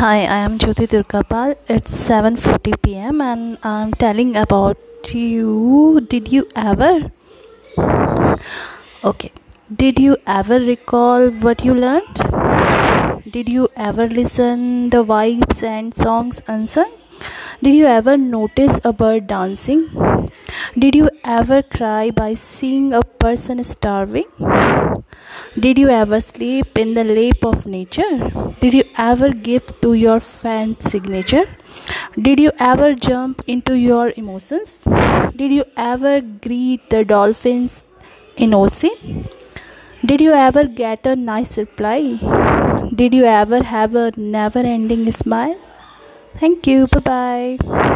Hi, 0.00 0.20
I 0.34 0.36
am 0.42 0.56
Jyoti 0.56 0.86
Durgapal. 0.90 1.50
It's 1.74 1.90
7:40 2.10 2.76
p.m. 2.84 3.18
and 3.24 3.58
I'm 3.70 3.90
telling 4.02 4.30
about 4.42 5.10
you. 5.22 6.00
Did 6.12 6.30
you 6.34 6.44
ever? 6.62 6.92
Okay. 9.10 9.30
Did 9.82 10.00
you 10.04 10.16
ever 10.36 10.58
recall 10.68 11.28
what 11.48 11.66
you 11.66 11.74
learned? 11.82 12.22
Did 13.36 13.52
you 13.56 13.68
ever 13.90 14.08
listen 14.20 14.64
the 14.96 15.04
vibes 15.12 15.62
and 15.74 15.94
songs 16.06 16.40
unsung? 16.56 16.96
Did 17.62 17.78
you 17.80 17.92
ever 17.98 18.16
notice 18.16 18.80
a 18.92 18.94
bird 19.04 19.26
dancing? 19.34 19.84
Did 20.86 21.00
you 21.02 21.10
ever 21.38 21.62
cry 21.76 22.10
by 22.22 22.32
seeing 22.46 22.94
a 22.94 23.02
person 23.26 23.62
starving? 23.74 24.32
Did 25.58 25.78
you 25.78 25.88
ever 25.88 26.20
sleep 26.20 26.78
in 26.78 26.94
the 26.94 27.04
lap 27.04 27.44
of 27.44 27.66
nature? 27.66 28.30
Did 28.60 28.74
you 28.74 28.84
ever 28.96 29.30
give 29.30 29.66
to 29.82 29.94
your 29.94 30.20
fan 30.20 30.78
signature? 30.80 31.46
Did 32.18 32.40
you 32.40 32.52
ever 32.58 32.94
jump 32.94 33.42
into 33.46 33.74
your 33.74 34.12
emotions? 34.16 34.80
Did 35.36 35.52
you 35.52 35.64
ever 35.76 36.20
greet 36.20 36.88
the 36.90 37.04
dolphins 37.04 37.82
in 38.36 38.54
ocean? 38.54 39.28
Did 40.04 40.20
you 40.20 40.32
ever 40.32 40.64
get 40.66 41.06
a 41.06 41.16
nice 41.16 41.56
reply? 41.58 42.00
Did 42.94 43.14
you 43.14 43.24
ever 43.24 43.62
have 43.62 43.94
a 43.94 44.12
never 44.16 44.60
ending 44.60 45.10
smile? 45.12 45.58
Thank 46.36 46.66
you. 46.66 46.86
Bye 46.88 47.00
bye. 47.10 47.86